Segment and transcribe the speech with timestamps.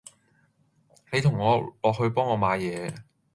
[1.13, 2.91] 你同我落去幫我買嘢